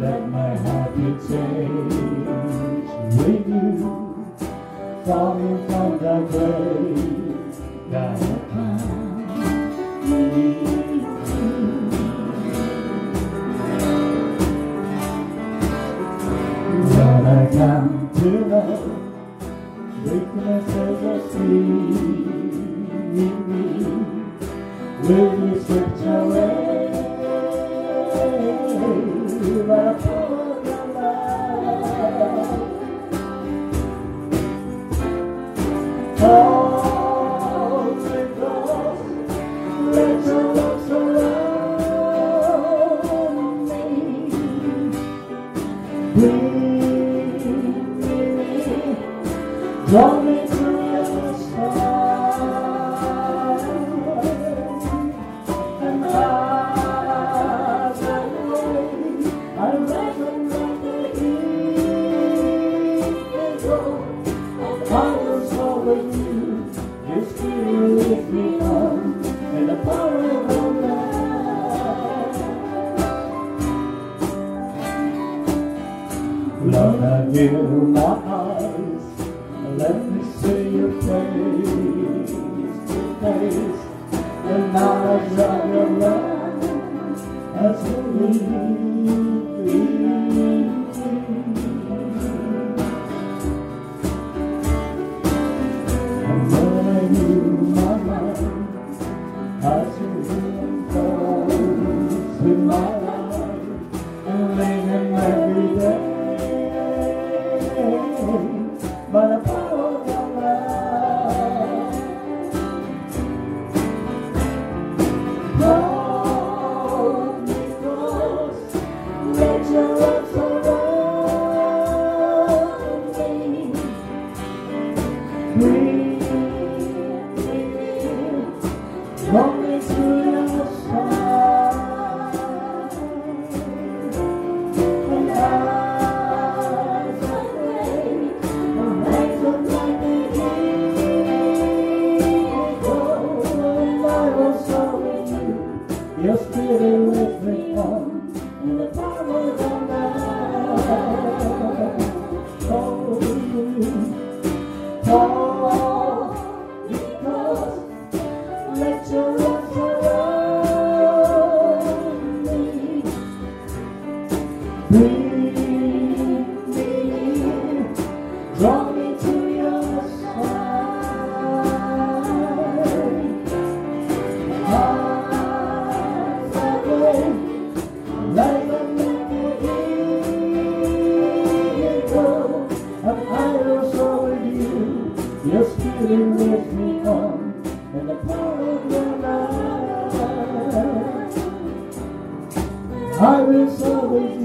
[0.00, 1.96] Let my heart be changed
[3.18, 4.26] with you,
[5.04, 8.27] falling from the grave.
[49.90, 50.27] Don't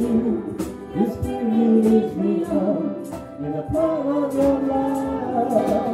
[0.04, 0.56] you.
[0.96, 2.82] This feeling lifts me up
[3.40, 5.94] in the power of your love.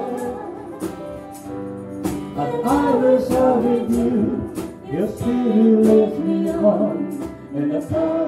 [2.38, 4.14] An iris with you.
[4.92, 6.96] Your spirit lifts me up
[7.54, 8.19] in the power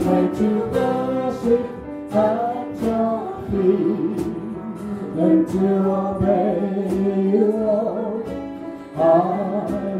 [0.00, 1.64] pray to worship
[2.12, 3.16] at your
[3.50, 4.26] feet
[5.18, 6.58] and to obey
[7.32, 8.26] you, Lord.
[8.96, 8.98] I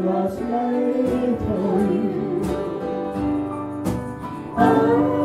[0.07, 2.15] was made for you.
[4.57, 5.24] I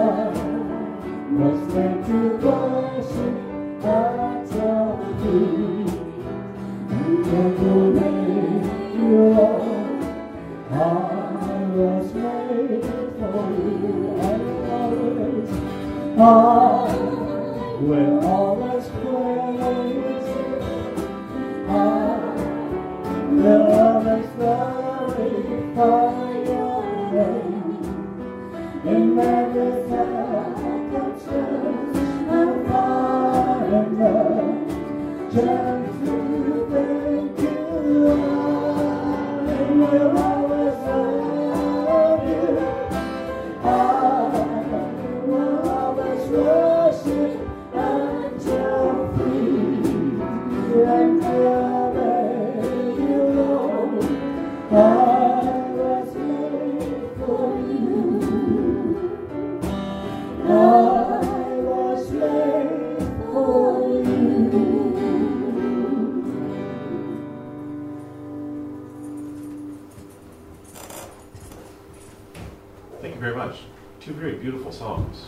[74.41, 75.27] beautiful songs.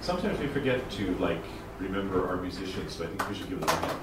[0.00, 1.44] Sometimes we forget to like
[1.78, 4.00] remember our musicians, so I think we should give them a hand.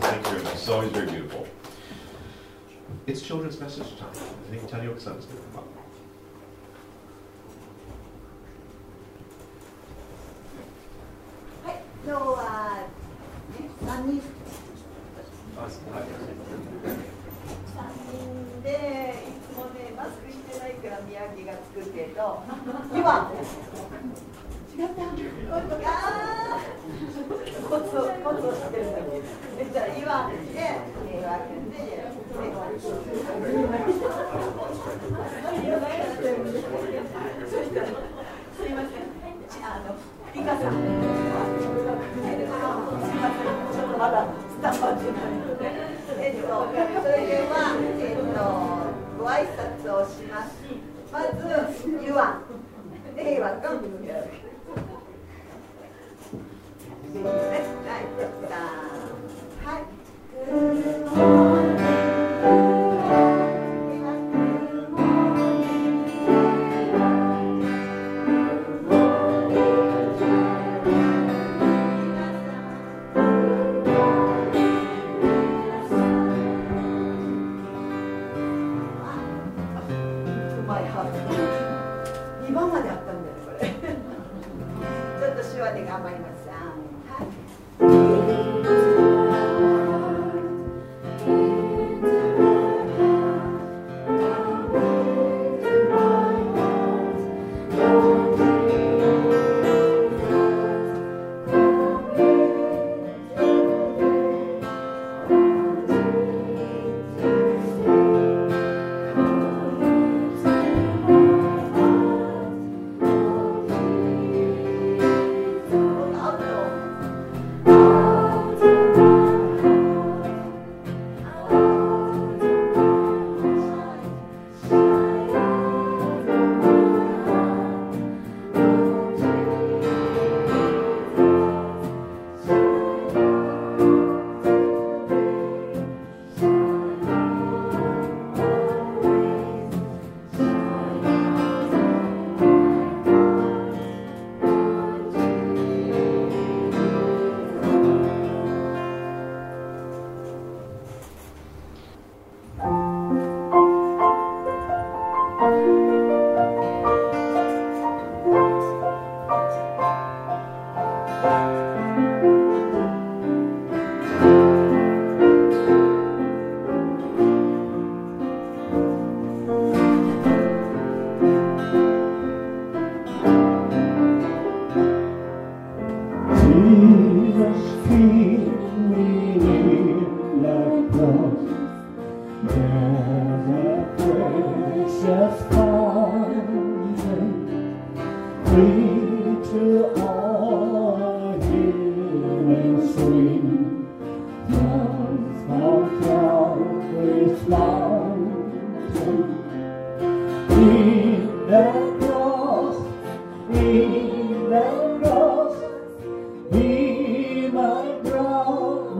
[0.00, 0.54] Thank you very much.
[0.54, 1.48] It's always very beautiful.
[3.08, 4.10] It's children's message time.
[4.10, 5.89] I think Tanya is going to come up.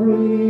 [0.00, 0.49] free.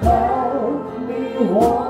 [0.00, 1.87] Help me walk.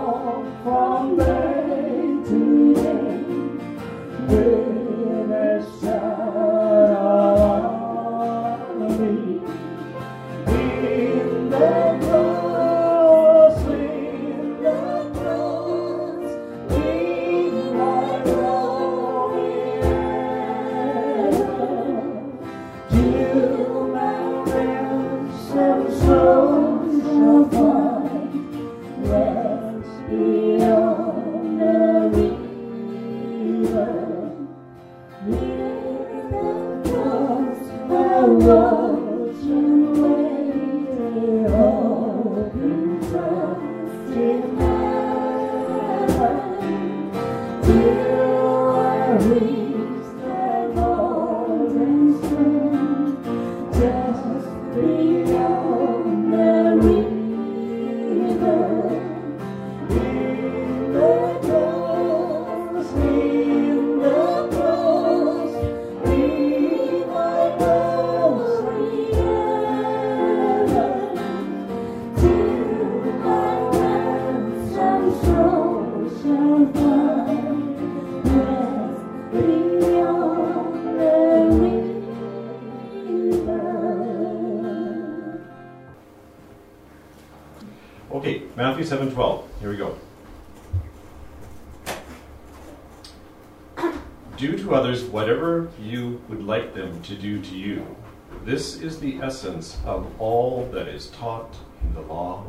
[88.88, 89.44] 7.12.
[89.60, 89.98] Here we go.
[94.38, 97.86] Do to others whatever you would like them to do to you.
[98.46, 102.46] This is the essence of all that is taught in the law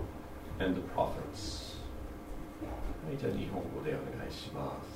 [0.61, 1.62] and the prophets.
[3.07, 4.88] はい、じゃあ日本語でお願いします。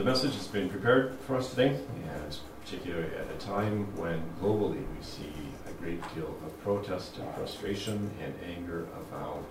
[0.00, 1.78] The message that's been prepared for us today,
[2.08, 5.30] and particularly at a time when globally we see
[5.68, 9.44] a great deal of protest and frustration and anger about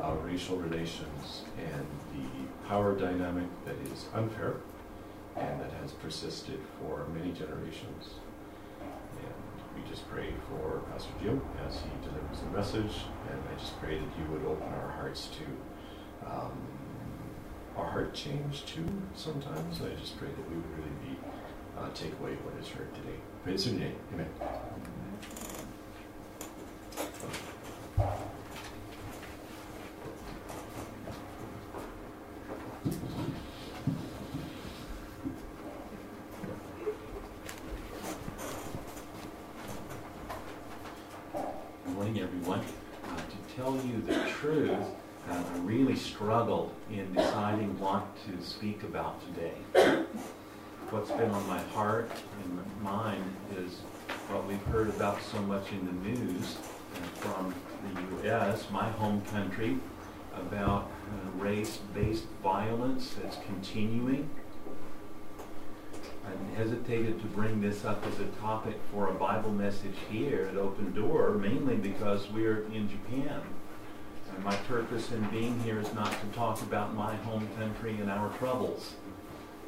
[0.00, 1.84] uh, racial relations and
[2.14, 4.54] the power dynamic that is unfair
[5.34, 8.14] and that has persisted for many generations.
[8.80, 13.76] And we just pray for Pastor Jim as he delivers the message and I just
[13.80, 16.52] pray that you would open our hearts to um,
[17.76, 19.80] our heart change too sometimes.
[19.80, 21.18] I just pray that we would really be
[21.78, 23.16] uh, take away what is heard today.
[23.44, 23.96] Praise your name.
[24.12, 24.28] Amen.
[41.84, 42.62] Good morning, everyone
[43.56, 44.70] tell you the truth
[45.30, 49.54] uh, I really struggled in deciding what to speak about today.
[50.90, 52.10] What's been on my heart
[52.42, 53.22] and mind
[53.56, 53.82] is
[54.28, 56.56] what we've heard about so much in the news
[57.20, 57.54] from
[57.94, 59.78] the U.S., my home country,
[60.34, 64.28] about uh, race-based violence that's continuing.
[66.26, 70.56] I hesitated to bring this up as a topic for a Bible message here at
[70.56, 73.42] Open Door, mainly because we're in Japan.
[74.34, 78.10] And my purpose in being here is not to talk about my home country and
[78.10, 78.94] our troubles.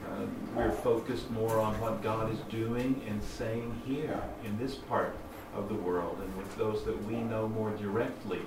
[0.03, 5.17] Uh, we're focused more on what God is doing and saying here in this part
[5.55, 8.41] of the world and with those that we know more directly.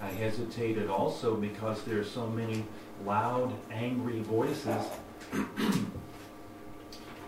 [0.00, 2.64] I hesitated also because there are so many
[3.04, 4.84] loud, angry voices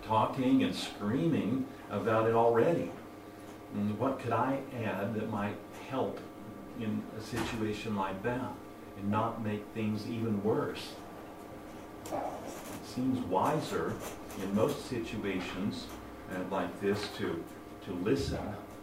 [0.03, 2.91] talking and screaming about it already.
[3.73, 5.55] And what could I add that might
[5.89, 6.19] help
[6.79, 8.51] in a situation like that
[8.97, 10.93] and not make things even worse?
[12.11, 13.93] It seems wiser
[14.41, 15.87] in most situations
[16.31, 17.43] uh, like this to,
[17.85, 18.39] to listen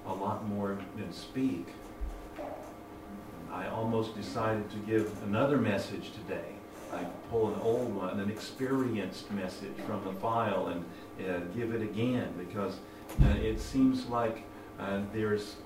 [0.07, 1.69] a lot more than speak.
[3.53, 6.53] I almost decided to give another message today.
[6.93, 10.85] I pull an old one, an experienced message from the file, and
[11.27, 12.79] uh, give it again because
[13.23, 14.43] uh, it seems like
[14.81, 15.57] uh, there's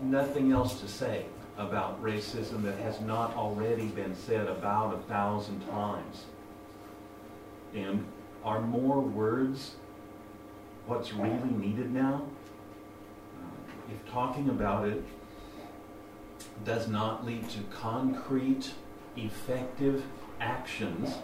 [0.00, 1.26] nothing else to say
[1.58, 6.24] about racism that has not already been said about a thousand times.
[7.74, 8.06] And
[8.44, 9.76] are more words
[10.86, 12.26] what's really needed now?
[13.38, 15.04] Uh, if talking about it
[16.64, 18.72] does not lead to concrete,
[19.16, 20.04] effective
[20.40, 21.18] actions,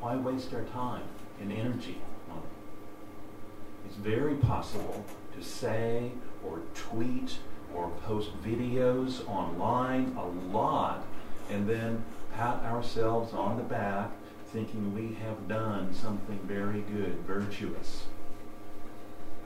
[0.00, 1.02] why waste our time
[1.40, 3.86] and energy on it?
[3.86, 5.04] It's very possible
[5.36, 6.12] to say
[6.44, 7.38] or tweet
[7.74, 11.06] or post videos online a lot
[11.50, 14.10] and then pat ourselves on the back
[14.52, 18.04] thinking we have done something very good, virtuous.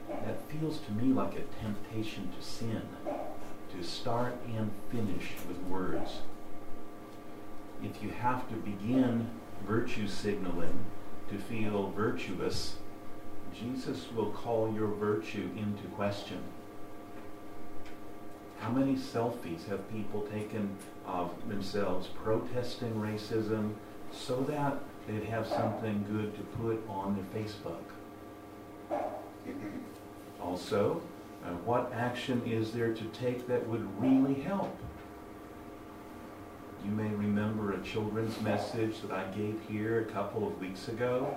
[0.07, 6.19] That feels to me like a temptation to sin, to start and finish with words.
[7.83, 9.29] If you have to begin
[9.67, 10.85] virtue signaling
[11.29, 12.77] to feel virtuous,
[13.53, 16.41] Jesus will call your virtue into question.
[18.59, 23.73] How many selfies have people taken of themselves protesting racism
[24.11, 27.83] so that they'd have something good to put on their Facebook?
[30.41, 31.01] Also,
[31.43, 34.75] uh, what action is there to take that would really help?
[36.83, 41.35] You may remember a children's message that I gave here a couple of weeks ago.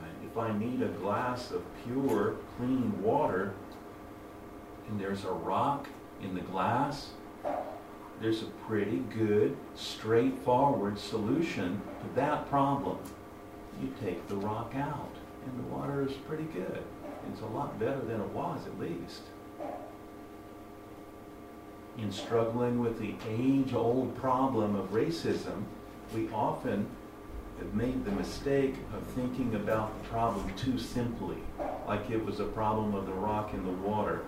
[0.00, 3.52] Uh, if I need a glass of pure, clean water,
[4.88, 5.88] and there's a rock
[6.22, 7.10] in the glass,
[8.20, 12.98] there's a pretty good, straightforward solution to that problem.
[13.80, 15.14] You take the rock out,
[15.46, 16.82] and the water is pretty good.
[17.32, 19.22] It's a lot better than it was, at least.
[21.98, 25.64] In struggling with the age-old problem of racism,
[26.14, 26.86] we often
[27.58, 31.36] have made the mistake of thinking about the problem too simply,
[31.86, 34.22] like it was a problem of the rock in the water.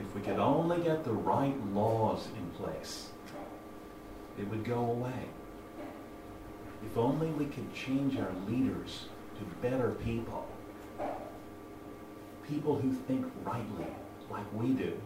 [0.00, 3.10] If we could only get the right laws in place,
[4.38, 5.28] it would go away.
[6.84, 9.06] If only we could change our leaders
[9.38, 10.46] to better people,
[12.46, 13.86] people who think rightly,
[14.30, 15.00] like we do,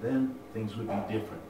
[0.00, 1.42] then things would be different.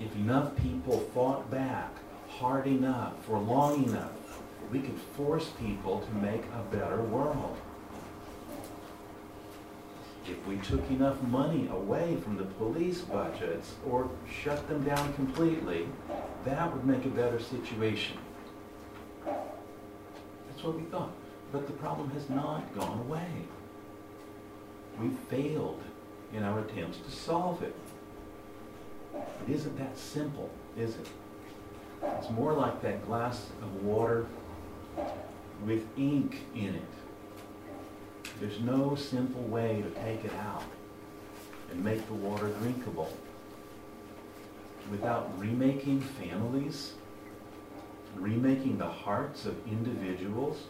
[0.00, 1.94] If enough people fought back
[2.28, 7.56] hard enough for long enough, we could force people to make a better world.
[10.28, 15.88] If we took enough money away from the police budgets or shut them down completely,
[16.44, 18.18] that would make a better situation.
[19.24, 21.12] That's what we thought.
[21.50, 23.26] But the problem has not gone away.
[25.00, 25.82] We failed
[26.32, 27.74] in our attempts to solve it.
[29.14, 31.08] It isn't that simple, is it?
[32.02, 34.26] It's more like that glass of water
[35.64, 36.82] with ink in it.
[38.42, 40.64] There's no simple way to take it out
[41.70, 43.16] and make the water drinkable.
[44.90, 46.94] Without remaking families,
[48.16, 50.64] remaking the hearts of individuals,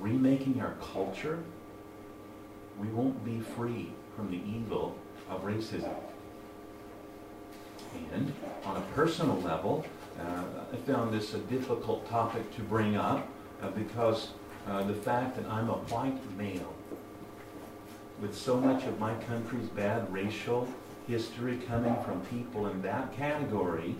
[0.00, 1.38] remaking our culture,
[2.80, 4.96] we won't be free from the evil
[5.28, 5.94] of racism.
[8.14, 8.32] And
[8.64, 9.84] on a personal level,
[10.18, 13.28] uh, I found this a difficult topic to bring up
[13.60, 14.28] uh, because
[14.66, 16.74] uh, the fact that I'm a white male,
[18.22, 20.68] with so much of my country's bad racial
[21.08, 23.96] history coming from people in that category,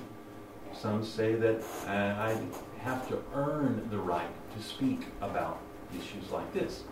[0.72, 2.40] some say that uh, I
[2.82, 5.61] have to earn the right to speak about
[5.92, 6.85] issues like this.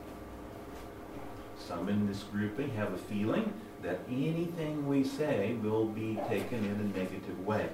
[1.56, 6.80] Some in this grouping have a feeling that anything we say will be taken in
[6.80, 7.68] a negative way,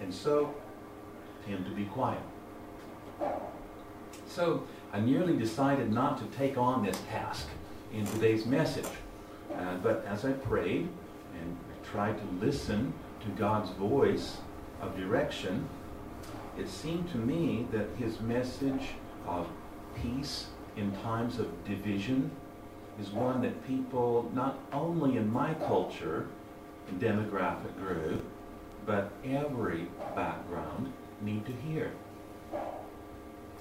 [0.00, 0.54] and so
[1.44, 2.22] tend to be quiet.
[4.28, 7.48] So I nearly decided not to take on this task
[7.92, 8.86] in today's message.
[9.54, 10.88] Uh, but as I prayed
[11.40, 14.38] and I tried to listen to God's voice
[14.80, 15.68] of direction,
[16.58, 18.90] it seemed to me that his message
[19.26, 19.48] of
[20.02, 20.46] peace
[20.76, 22.30] in times of division
[23.00, 26.26] is one that people, not only in my culture
[26.98, 28.24] demographic group,
[28.84, 31.92] but every background, need to hear.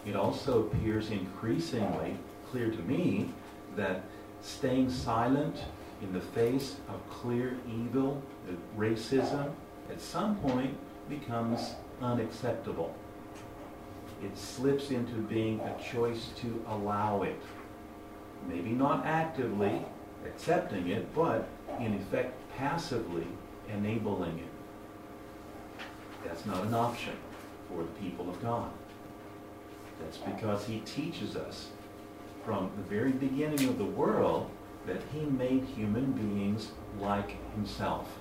[0.05, 2.17] It also appears increasingly
[2.51, 3.33] clear to me
[3.75, 4.03] that
[4.45, 5.57] staying silent
[6.01, 8.21] in the face of clear evil,
[8.77, 9.51] racism,
[9.89, 10.77] at some point
[11.09, 12.93] becomes unacceptable.
[14.23, 17.41] It slips into being a choice to allow it.
[18.47, 19.83] Maybe not actively
[20.25, 21.47] accepting it, but
[21.79, 23.27] in effect passively
[23.73, 25.83] enabling it.
[26.23, 27.13] That's not an option
[27.67, 28.69] for the people of God.
[29.99, 31.69] That's because he teaches us
[32.45, 34.51] from the very beginning of the world
[34.85, 38.19] that he made human beings like himself.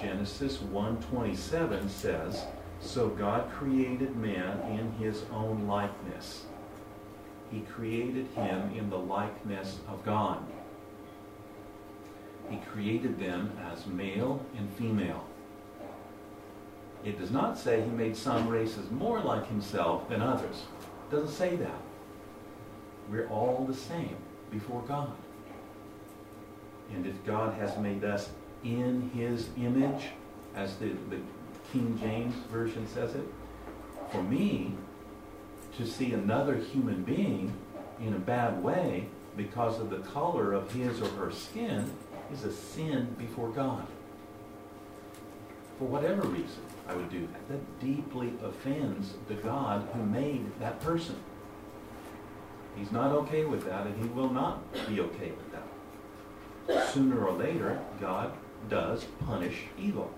[0.00, 2.46] Genesis 1:27 says,
[2.78, 6.46] "So God created man in his own likeness.
[7.50, 10.38] He created him in the likeness of God.
[12.48, 15.24] He created them as male and female."
[17.02, 20.66] It does not say he made some races more like himself than others.
[21.08, 21.80] It doesn't say that.
[23.10, 24.16] We're all the same
[24.50, 25.12] before God.
[26.92, 28.30] And if God has made us
[28.62, 30.04] in his image,
[30.54, 31.18] as the, the
[31.72, 33.26] King James Version says it,
[34.10, 34.72] for me
[35.76, 37.52] to see another human being
[38.00, 41.90] in a bad way because of the color of his or her skin
[42.32, 43.86] is a sin before God.
[45.78, 46.62] For whatever reason.
[46.86, 47.48] I would do that.
[47.48, 51.16] That deeply offends the God who made that person.
[52.76, 56.88] He's not okay with that, and he will not be okay with that.
[56.92, 58.32] Sooner or later, God
[58.68, 60.12] does punish evil.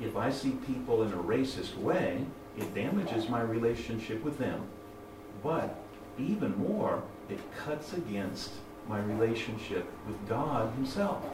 [0.00, 2.24] If I see people in a racist way,
[2.56, 4.66] it damages my relationship with them.
[5.42, 5.78] But
[6.18, 8.50] even more, it cuts against
[8.88, 11.24] my relationship with God Himself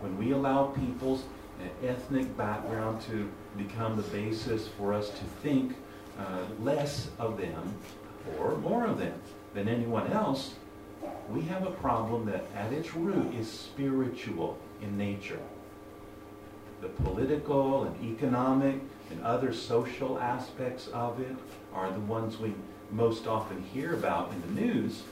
[0.00, 1.24] when we allow people's
[1.60, 5.76] uh, ethnic background to become the basis for us to think
[6.20, 7.74] uh, less of them
[8.38, 9.14] or more of them
[9.54, 10.54] than anyone else,
[11.30, 15.40] we have a problem that at its root is spiritual in nature.
[16.82, 18.80] The political and economic
[19.10, 21.36] and other social aspects of it
[21.74, 22.54] are the ones we
[22.90, 25.02] most often hear about in the news.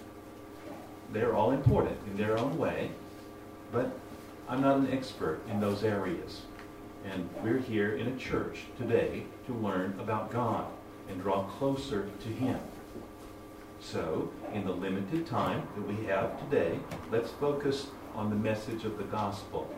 [1.13, 2.91] They're all important in their own way,
[3.73, 3.99] but
[4.49, 6.43] I'm not an expert in those areas.
[7.11, 10.67] And we're here in a church today to learn about God
[11.09, 12.59] and draw closer to Him.
[13.81, 16.79] So, in the limited time that we have today,
[17.11, 19.73] let's focus on the message of the gospel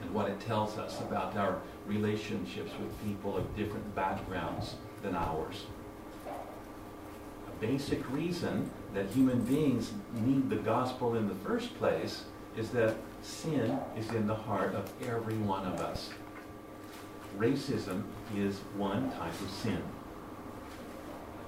[0.00, 5.66] and what it tells us about our relationships with people of different backgrounds than ours.
[6.26, 12.24] A basic reason that human beings need the gospel in the first place
[12.56, 16.10] is that sin is in the heart of every one of us.
[17.38, 18.02] Racism
[18.36, 19.82] is one type of sin.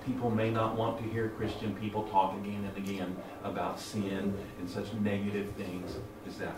[0.06, 4.68] People may not want to hear Christian people talk again and again about sin and
[4.68, 6.56] such negative things as that.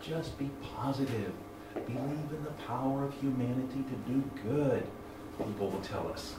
[0.00, 1.32] Just be positive.
[1.74, 4.86] Believe in the power of humanity to do good,
[5.36, 6.34] people will tell us.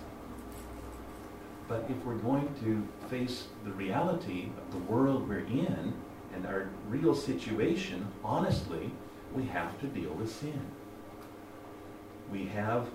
[1.68, 5.94] But if we're going to face the reality of the world we're in,
[6.34, 8.92] and our real situation, honestly,
[9.36, 10.62] we have to deal with sin.
[12.32, 12.88] We have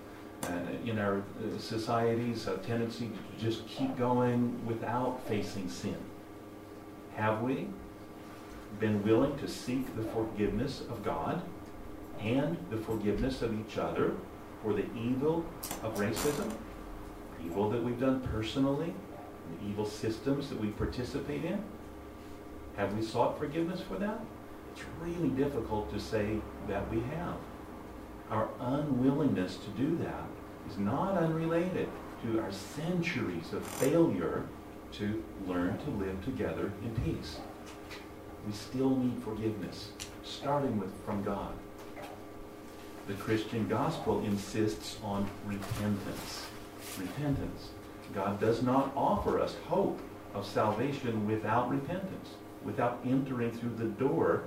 [0.49, 5.97] uh, in our uh, societies a tendency to just keep going without facing sin.
[7.17, 7.69] Have we
[8.81, 11.43] been willing to seek the forgiveness of God
[12.21, 14.15] and the forgiveness of each other
[14.63, 15.45] for the evil
[15.83, 16.53] of racism,
[17.45, 18.93] evil that we've done personally,
[19.61, 21.63] the evil systems that we participate in?
[22.77, 24.21] Have we sought forgiveness for that?
[24.73, 27.37] It's really difficult to say that we have.
[28.35, 30.27] Our unwillingness to do that
[30.69, 31.89] is not unrelated
[32.25, 34.45] to our centuries of failure
[34.95, 37.39] to learn to live together in peace.
[38.45, 39.91] We still need forgiveness,
[40.25, 41.53] starting with from God.
[43.07, 46.47] The Christian gospel insists on repentance.
[46.99, 47.69] Repentance.
[48.13, 50.01] God does not offer us hope
[50.35, 52.31] of salvation without repentance,
[52.65, 54.43] without entering through the door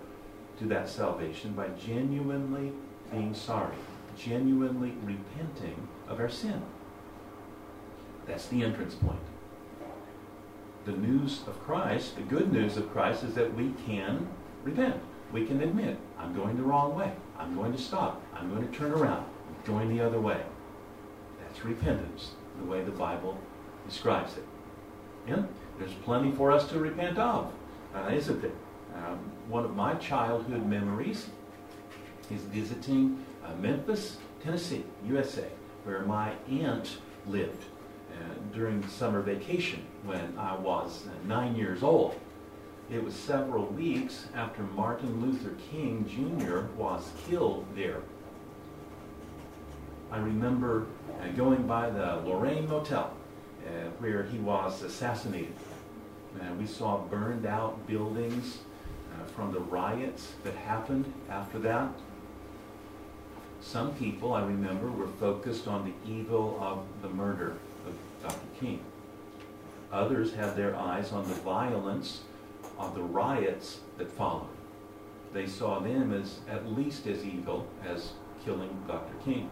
[0.59, 2.73] to that salvation by genuinely
[3.11, 3.75] being sorry,
[4.17, 6.61] genuinely repenting of our sin.
[8.25, 9.19] That's the entrance point.
[10.85, 14.27] The news of Christ, the good news of Christ, is that we can
[14.63, 15.01] repent.
[15.31, 17.11] We can admit, I'm going the wrong way.
[17.37, 18.21] I'm going to stop.
[18.33, 19.25] I'm going to turn around.
[19.47, 20.41] I'm going the other way.
[21.41, 23.37] That's repentance, the way the Bible
[23.87, 24.45] describes it.
[25.27, 27.51] And there's plenty for us to repent of,
[27.93, 28.51] uh, isn't there?
[28.95, 31.27] Um, one of my childhood memories
[32.31, 35.47] is visiting uh, Memphis, Tennessee, USA,
[35.83, 37.63] where my aunt lived
[38.11, 38.15] uh,
[38.53, 42.19] during summer vacation when I was uh, nine years old.
[42.89, 46.59] It was several weeks after Martin Luther King Jr.
[46.81, 48.01] was killed there.
[50.09, 50.87] I remember
[51.21, 53.11] uh, going by the Lorraine Motel
[53.67, 55.53] uh, where he was assassinated.
[56.39, 58.59] Uh, we saw burned out buildings
[59.13, 61.89] uh, from the riots that happened after that.
[63.61, 67.53] Some people, I remember, were focused on the evil of the murder
[67.85, 68.47] of Dr.
[68.59, 68.81] King.
[69.91, 72.21] Others had their eyes on the violence
[72.77, 74.47] of the riots that followed.
[75.33, 78.11] They saw them as at least as evil as
[78.45, 79.13] killing Dr.
[79.25, 79.49] King.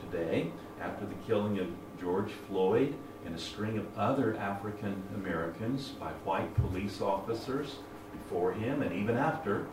[0.00, 1.68] Today, after the killing of
[2.00, 7.76] George Floyd and a string of other African Americans by white police officers
[8.12, 9.66] before him and even after,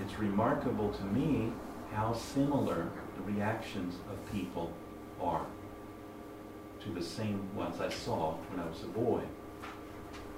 [0.00, 1.52] it's remarkable to me
[1.96, 4.70] how similar the reactions of people
[5.18, 5.46] are
[6.78, 9.22] to the same ones I saw when I was a boy.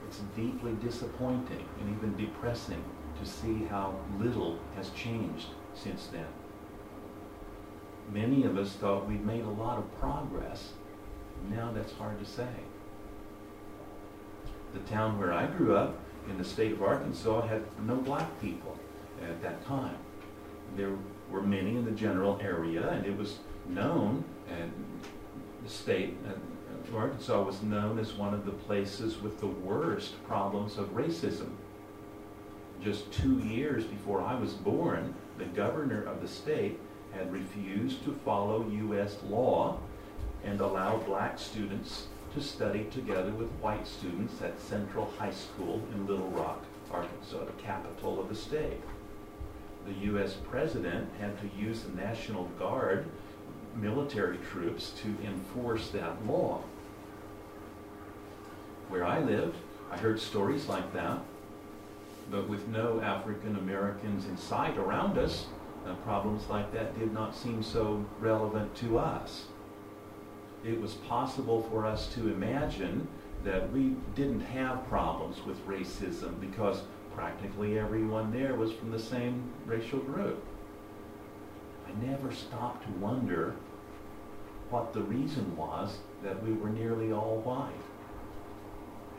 [0.06, 2.82] It's deeply disappointing and even depressing
[3.20, 6.28] to see how little has changed since then.
[8.12, 10.74] Many of us thought we'd made a lot of progress.
[11.50, 12.54] Now that's hard to say.
[14.74, 15.98] The town where I grew up
[16.30, 18.78] in the state of Arkansas had no black people
[19.20, 19.96] at that time.
[20.76, 20.92] There
[21.30, 23.38] were many in the general area, and it was
[23.68, 24.72] known, and
[25.62, 30.78] the state of Arkansas was known as one of the places with the worst problems
[30.78, 31.50] of racism.
[32.82, 36.78] Just two years before I was born, the governor of the state
[37.12, 39.16] had refused to follow U.S.
[39.28, 39.78] law
[40.44, 46.06] and allow black students to study together with white students at Central High School in
[46.06, 48.80] Little Rock, Arkansas, the capital of the state.
[49.88, 50.34] The U.S.
[50.50, 53.06] president had to use the National Guard
[53.74, 56.62] military troops to enforce that law.
[58.88, 59.56] Where I lived,
[59.90, 61.20] I heard stories like that,
[62.30, 65.46] but with no African Americans in sight around us,
[65.86, 69.46] uh, problems like that did not seem so relevant to us.
[70.64, 73.08] It was possible for us to imagine
[73.42, 76.82] that we didn't have problems with racism because
[77.18, 80.40] practically everyone there was from the same racial group.
[81.84, 83.56] I never stopped to wonder
[84.70, 87.72] what the reason was that we were nearly all white.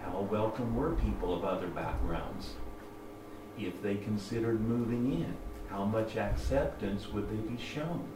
[0.01, 2.53] How welcome were people of other backgrounds?
[3.59, 5.35] If they considered moving in,
[5.69, 8.07] how much acceptance would they be shown?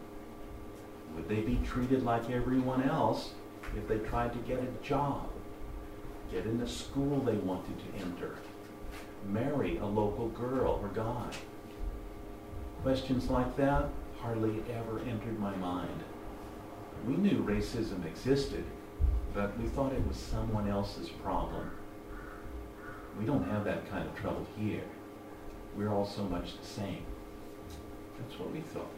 [1.14, 3.32] Would they be treated like everyone else
[3.76, 5.30] if they tried to get a job,
[6.32, 8.38] get in the school they wanted to enter,
[9.28, 11.30] marry a local girl or guy?
[12.82, 16.04] Questions like that hardly ever entered my mind.
[17.06, 18.64] We knew racism existed,
[19.34, 21.72] but we thought it was someone else's problem.
[23.20, 24.84] We don't have that kind of trouble here.
[25.76, 27.04] We're all so much the same.
[28.18, 28.92] That's what we thought.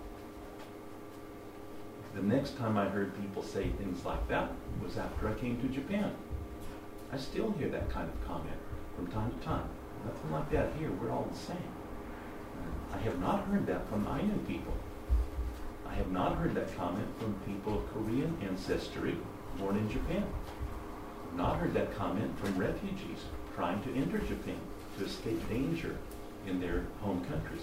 [2.15, 4.51] The next time I heard people say things like that
[4.83, 6.13] was after I came to Japan.
[7.11, 8.57] I still hear that kind of comment
[8.95, 9.69] from time to time.
[10.05, 10.91] Nothing like that here.
[10.91, 11.57] We're all the same.
[12.93, 14.73] I have not heard that from Ainu people.
[15.87, 19.17] I have not heard that comment from people of Korean ancestry
[19.57, 20.25] born in Japan.
[21.35, 24.59] Not heard that comment from refugees trying to enter Japan
[24.97, 25.97] to escape danger
[26.47, 27.61] in their home countries.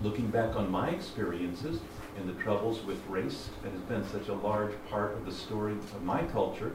[0.00, 1.80] Looking back on my experiences
[2.18, 5.72] and the troubles with race that has been such a large part of the story
[5.72, 6.72] of my culture,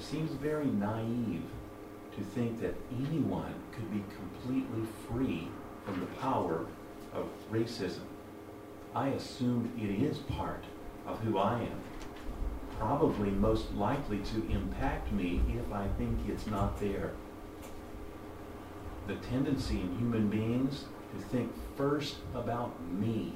[0.00, 1.42] seems very naive
[2.16, 5.48] to think that anyone could be completely free
[5.84, 6.66] from the power
[7.14, 8.00] of racism.
[8.94, 10.64] I assumed it is part
[11.06, 11.80] of who I am.
[12.78, 17.12] probably most likely to impact me if I think it's not there.
[19.06, 23.32] The tendency in human beings to think first about me,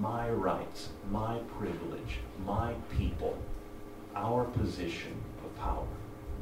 [0.00, 3.36] my rights, my privilege, my people,
[4.14, 5.86] our position of power.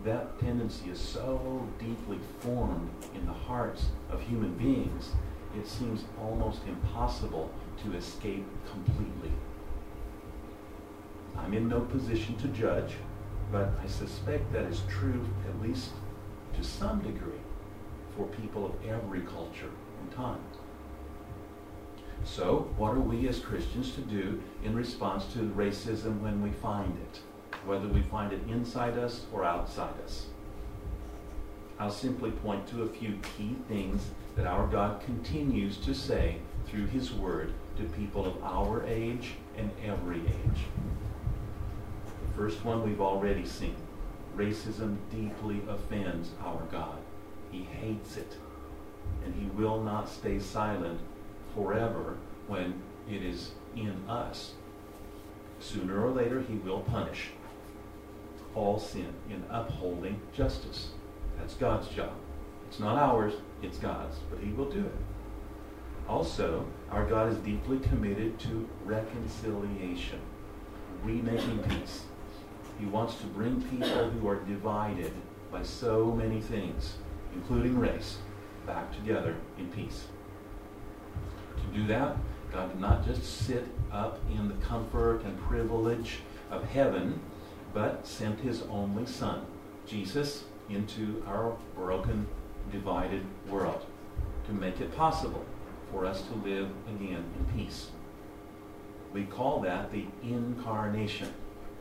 [0.04, 5.10] That tendency is so deeply formed in the hearts of human beings,
[5.58, 7.50] it seems almost impossible
[7.82, 9.32] to escape completely.
[11.36, 12.94] I'm in no position to judge,
[13.52, 15.90] but I suspect that is true, at least
[16.54, 17.40] to some degree,
[18.16, 20.40] for people of every culture and time.
[22.24, 26.96] So, what are we as Christians to do in response to racism when we find
[26.98, 27.20] it,
[27.66, 30.26] whether we find it inside us or outside us?
[31.78, 36.86] I'll simply point to a few key things that our God continues to say through
[36.86, 40.60] His Word to people of our age and every age.
[42.04, 43.76] The first one we've already seen.
[44.36, 46.98] Racism deeply offends our God.
[47.50, 48.36] He hates it.
[49.24, 51.00] And he will not stay silent
[51.54, 54.52] forever when it is in us.
[55.58, 57.30] Sooner or later, he will punish
[58.54, 60.90] all sin in upholding justice.
[61.38, 62.12] That's God's job.
[62.68, 64.94] It's not ours, it's God's, but he will do it.
[66.08, 70.20] Also, our God is deeply committed to reconciliation,
[71.04, 72.04] remaking peace.
[72.78, 75.12] He wants to bring people who are divided
[75.52, 76.94] by so many things,
[77.34, 78.18] including race,
[78.66, 80.06] back together in peace.
[81.56, 82.16] To do that,
[82.52, 86.18] God did not just sit up in the comfort and privilege
[86.50, 87.20] of heaven,
[87.72, 89.46] but sent his only Son,
[89.86, 92.26] Jesus, into our broken,
[92.70, 93.84] divided world
[94.46, 95.44] to make it possible
[95.90, 97.88] for us to live again in peace.
[99.12, 101.32] We call that the incarnation.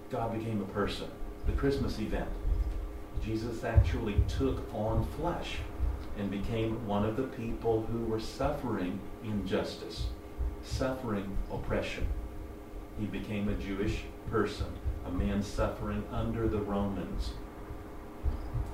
[0.10, 1.08] God became a person,
[1.46, 2.30] the Christmas event.
[3.24, 5.58] Jesus actually took on flesh
[6.18, 10.08] and became one of the people who were suffering injustice,
[10.64, 12.08] suffering oppression.
[13.00, 14.68] He became a Jewish person,
[15.10, 17.32] a man suffering under the Romans.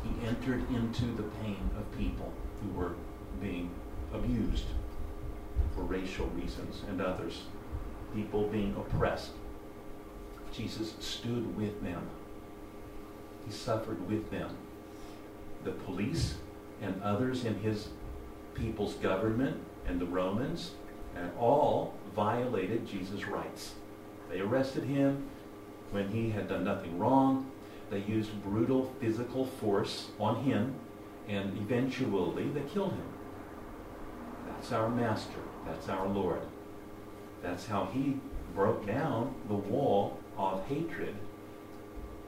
[0.04, 2.32] He entered into the pain of people
[2.62, 2.94] who were
[3.42, 3.70] being
[4.14, 4.66] abused
[5.74, 7.44] for racial reasons and others,
[8.14, 9.32] people being oppressed.
[10.52, 12.08] Jesus stood with them.
[13.46, 14.50] He suffered with them.
[15.64, 16.36] The police
[16.82, 17.90] and others in his
[18.54, 19.58] people's government
[19.88, 20.72] and the Romans
[21.16, 23.74] and all violated Jesus' rights.
[24.30, 25.30] They arrested him
[25.96, 27.50] when he had done nothing wrong.
[27.90, 30.76] They used brutal physical force on him,
[31.30, 33.08] and eventually they killed him.
[34.46, 35.40] That's our master.
[35.66, 36.42] That's our Lord.
[37.42, 38.18] That's how he
[38.54, 41.16] broke down the wall of hatred,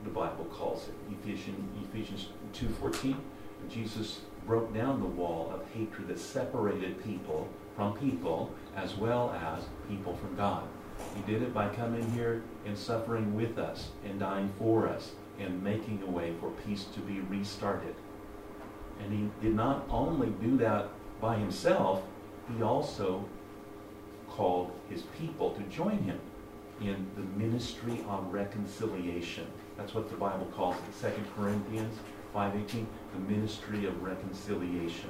[0.06, 0.96] the Bible calls it.
[1.20, 1.60] Ephesians,
[1.90, 3.18] Ephesians 2.14,
[3.70, 9.66] Jesus broke down the wall of hatred that separated people from people as well as
[9.90, 10.64] people from God.
[11.16, 15.64] He did it by coming here and suffering with us and dying for us and
[15.64, 17.96] making a way for peace to be restarted.
[19.04, 20.90] And he did not only do that
[21.22, 22.04] by himself,
[22.56, 23.26] he also
[24.30, 26.20] called his people to join him
[26.82, 29.48] in the ministry of reconciliation.
[29.78, 31.98] That's what the Bible calls it, 2 Corinthians
[32.36, 35.10] 5.18, the ministry of reconciliation.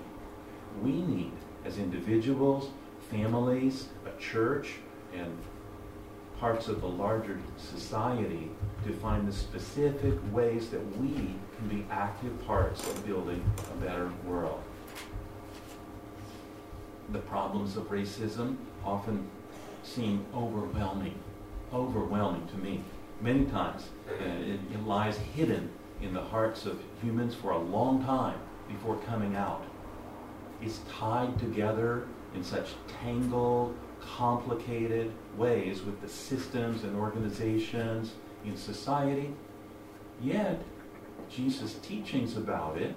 [0.81, 1.33] We need,
[1.65, 2.69] as individuals,
[3.09, 4.75] families, a church,
[5.13, 5.38] and
[6.39, 8.49] parts of the larger society
[8.85, 14.11] to find the specific ways that we can be active parts of building a better
[14.25, 14.61] world.
[17.09, 19.27] The problems of racism often
[19.83, 21.15] seem overwhelming,
[21.73, 22.83] overwhelming to me.
[23.21, 25.69] Many times uh, it, it lies hidden
[26.01, 29.63] in the hearts of humans for a long time before coming out.
[30.61, 32.69] It's tied together in such
[33.01, 38.13] tangled, complicated ways with the systems and organizations
[38.45, 39.33] in society.
[40.21, 40.61] Yet,
[41.29, 42.95] Jesus' teachings about it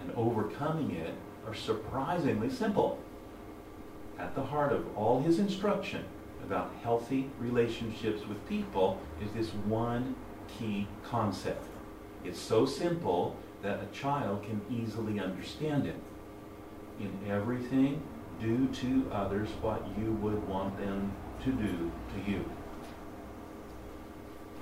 [0.00, 1.14] and overcoming it
[1.46, 2.98] are surprisingly simple.
[4.18, 6.04] At the heart of all his instruction
[6.44, 10.14] about healthy relationships with people is this one
[10.58, 11.66] key concept.
[12.24, 15.96] It's so simple that a child can easily understand it.
[17.00, 18.02] In everything,
[18.40, 21.12] do to others what you would want them
[21.44, 22.44] to do to you.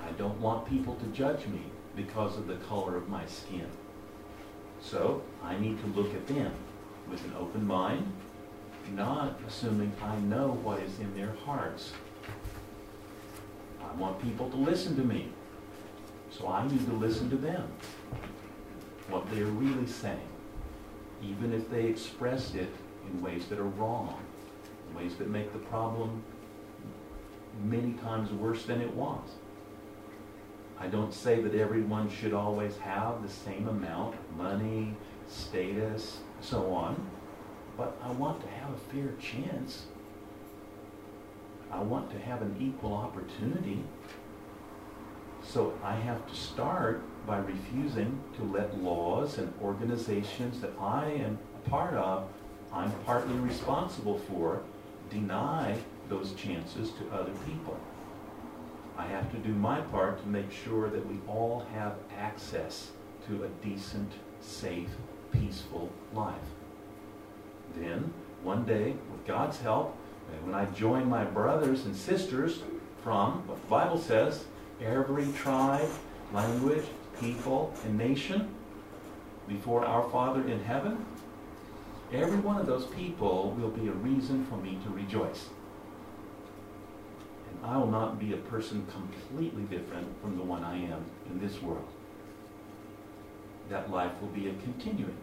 [0.03, 1.61] I don't want people to judge me
[1.95, 3.67] because of the color of my skin.
[4.81, 6.51] So I need to look at them
[7.09, 8.11] with an open mind,
[8.93, 11.91] not assuming I know what is in their hearts.
[13.81, 15.31] I want people to listen to me
[16.31, 17.67] So I need to listen to them,
[19.09, 20.29] what they're really saying,
[21.21, 22.69] even if they express it
[23.05, 24.17] in ways that are wrong,
[24.89, 26.23] in ways that make the problem
[27.63, 29.29] many times worse than it was.
[30.79, 34.95] I don't say that everyone should always have the same amount of money,
[35.27, 37.07] status, so on,
[37.77, 39.85] but I want to have a fair chance.
[41.71, 43.83] I want to have an equal opportunity.
[45.43, 51.37] So I have to start by refusing to let laws and organizations that I am
[51.63, 52.27] a part of,
[52.73, 54.63] I'm partly responsible for,
[55.09, 55.77] deny
[56.11, 57.79] those chances to other people.
[58.97, 62.91] I have to do my part to make sure that we all have access
[63.27, 64.89] to a decent, safe,
[65.31, 66.35] peaceful life.
[67.77, 69.95] Then, one day, with God's help,
[70.43, 72.61] when I join my brothers and sisters
[73.03, 74.43] from what the Bible says,
[74.83, 75.89] every tribe,
[76.33, 76.83] language,
[77.21, 78.53] people, and nation
[79.47, 81.05] before our Father in heaven,
[82.11, 85.47] every one of those people will be a reason for me to rejoice.
[87.63, 91.61] I will not be a person completely different from the one I am in this
[91.61, 91.87] world.
[93.69, 95.17] That life will be a continuing,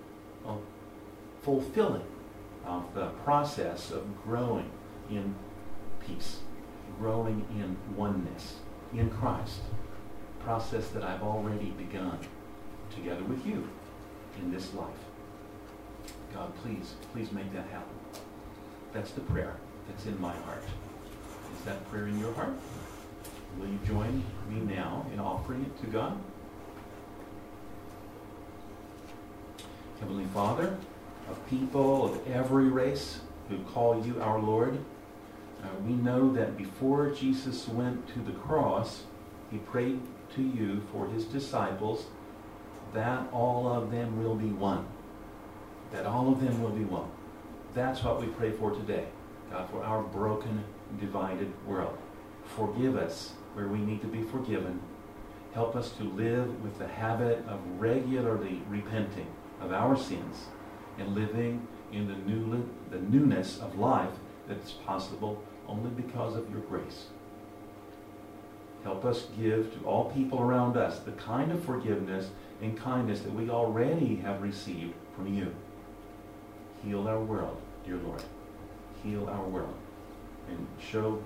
[0.46, 0.54] a
[1.42, 2.06] fulfilling
[2.64, 4.70] of the process of growing
[5.10, 5.34] in
[6.06, 6.38] peace,
[6.98, 8.56] growing in oneness
[8.94, 9.60] in Christ.
[10.40, 12.18] Process that I've already begun
[12.94, 13.68] together with you
[14.38, 14.86] in this life.
[16.32, 17.94] God, please, please make that happen.
[18.92, 19.56] That's the prayer
[19.88, 20.62] that's in my heart.
[21.58, 22.54] Is that prayer in your heart?
[23.58, 26.18] Will you join me now in offering it to God?
[30.00, 30.78] Heavenly Father,
[31.28, 34.78] of people of every race who call you our Lord,
[35.62, 39.02] uh, we know that before Jesus went to the cross,
[39.50, 40.00] he prayed
[40.36, 42.06] to you for his disciples
[42.94, 44.86] that all of them will be one.
[45.90, 47.10] That all of them will be one.
[47.74, 49.06] That's what we pray for today.
[49.50, 50.64] God, for our broken,
[51.00, 51.98] divided world.
[52.44, 54.80] Forgive us where we need to be forgiven.
[55.52, 59.26] Help us to live with the habit of regularly repenting
[59.60, 60.46] of our sins
[60.98, 64.12] and living in the, new, the newness of life
[64.46, 67.06] that's possible only because of your grace.
[68.84, 72.30] Help us give to all people around us the kind of forgiveness
[72.62, 75.54] and kindness that we already have received from you.
[76.84, 78.22] Heal our world, dear Lord.
[79.02, 79.77] Heal our world.
[80.48, 81.22] And show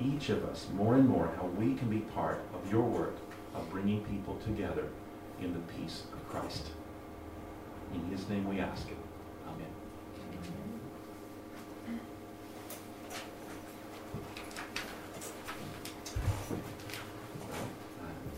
[0.00, 3.16] each of us more and more how we can be part of your work
[3.54, 4.86] of bringing people together
[5.40, 6.70] in the peace of Christ.
[7.94, 8.96] In his name we ask it.
[9.48, 9.66] Amen.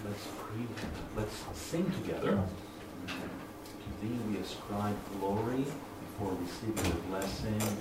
[0.04, 0.62] Let's pray.
[0.62, 2.42] Uh, let's sing together.
[3.06, 5.64] To thee we ascribe glory
[6.00, 7.76] before receiving the blessing and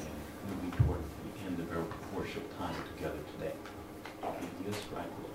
[0.49, 1.01] moving toward
[1.45, 1.85] end of our
[2.17, 3.53] worship time together today.
[4.69, 5.32] Ascribe glory.